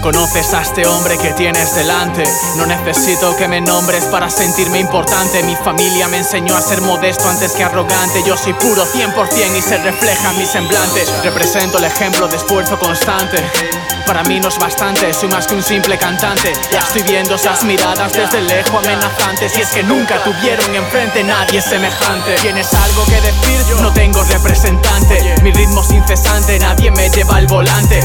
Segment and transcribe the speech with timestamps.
[0.00, 2.24] conoces a este hombre que tienes delante.
[2.56, 5.42] No necesito que me nombres para sentirme importante.
[5.42, 8.22] Mi familia me enseñó a ser modesto antes que arrogante.
[8.24, 11.04] Yo soy puro 100% y se refleja en mi semblante.
[11.22, 13.42] Represento el ejemplo de esfuerzo constante.
[14.06, 16.52] Para mí no es bastante, soy más que un simple cantante.
[16.72, 19.56] Ya estoy viendo esas miradas desde lejos amenazantes.
[19.56, 22.34] Y es que nunca tuvieron enfrente nadie semejante.
[22.36, 23.76] ¿Tienes algo que decir?
[23.80, 25.34] No tengo representante.
[25.42, 28.00] Mi ritmo es incesante, nadie me lleva al volante.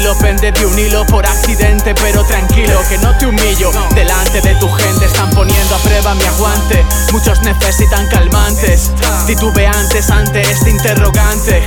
[0.00, 3.70] Estilo pende de un hilo por accidente, pero tranquilo que no te humillo.
[3.94, 6.86] Delante de tu gente están poniendo a prueba mi aguante.
[7.12, 8.90] Muchos necesitan calmantes,
[9.26, 11.66] titubeantes ante este interrogante.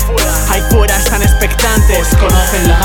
[0.50, 2.80] Ahí fuera están expectantes, conocen la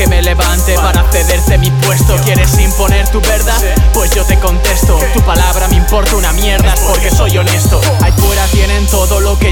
[0.00, 2.16] que me levante para cederte mi puesto.
[2.24, 3.60] ¿Quieres imponer tu verdad?
[3.92, 4.98] Pues yo te contesto.
[5.12, 7.78] Tu palabra me importa una mierda, porque soy honesto.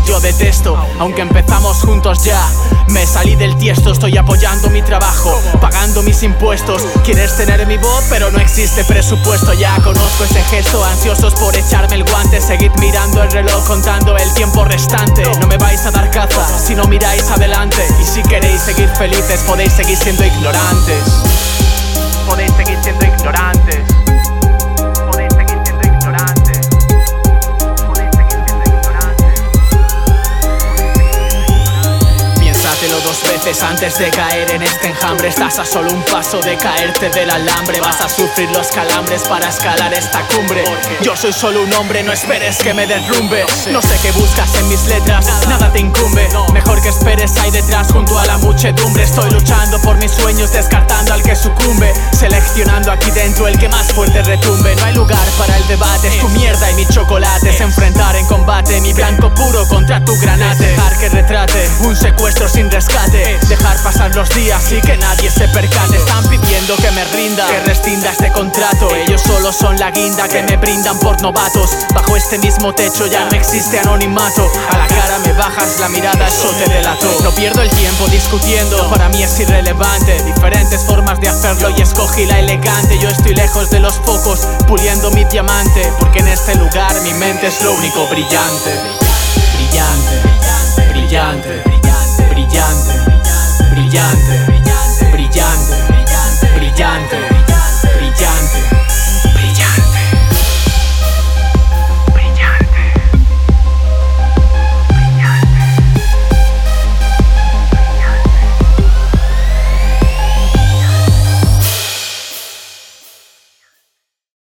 [0.08, 0.76] Yo detesto.
[0.98, 2.42] Aunque empezamos juntos ya,
[2.88, 3.92] me salí del tiesto.
[3.92, 6.82] Estoy apoyando mi trabajo, pagando mis impuestos.
[7.04, 9.52] Quieres tener mi voz, pero no existe presupuesto.
[9.52, 12.40] Ya conozco ese gesto, ansiosos por echarme el guante.
[12.40, 15.22] Seguid mirando el reloj, contando el tiempo restante.
[15.40, 17.86] No me vais a dar caza si no miráis adelante.
[18.00, 21.04] Y si queréis seguir felices, podéis seguir siendo ignorantes.
[22.26, 23.47] Podéis seguir siendo ignorantes.
[33.48, 35.28] Antes de caer en este enjambre.
[35.28, 37.80] Estás a solo un paso de caerte del alambre.
[37.80, 40.62] Vas a sufrir los calambres para escalar esta cumbre.
[41.00, 43.46] Yo soy solo un hombre, no esperes que me derrumbe.
[43.70, 46.28] No sé qué buscas en mis letras, nada te incumbe.
[46.52, 49.04] Mejor que esperes ahí detrás junto a la muchedumbre.
[49.04, 51.94] Estoy luchando por mis sueños, descartando al que sucumbe.
[52.12, 54.76] Seleccionando aquí dentro el que más fuerte retumbe.
[54.76, 57.48] No hay lugar para el debate, es tu mierda y mi chocolate.
[57.48, 60.66] Es enfrentar en combate mi blanco puro contra tu granate.
[60.66, 63.07] Dejar que retrate un secuestro sin rescate.
[63.98, 65.96] Pasar los días y que nadie se percate.
[65.96, 68.94] Están pidiendo que me rinda, que rescinda este contrato.
[68.94, 71.70] Ellos solo son la guinda que me brindan por novatos.
[71.92, 74.48] Bajo este mismo techo ya no existe anonimato.
[74.70, 77.08] A la cara me bajas la mirada, eso te delató.
[77.24, 80.22] No pierdo el tiempo discutiendo, para mí es irrelevante.
[80.22, 83.00] Diferentes formas de hacerlo y escogí la elegante.
[83.00, 85.92] Yo estoy lejos de los focos, puliendo mi diamante.
[85.98, 88.06] Porque en este lugar mi mente es lo único.
[88.06, 88.80] Brillante,
[89.56, 90.22] brillante,